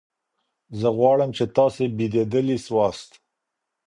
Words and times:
زه 0.79 0.87
غواړم 0.97 1.29
چي 1.37 1.45
تاسي 1.57 1.85
بېدېدلي 1.97 2.57
سواست. 2.65 3.11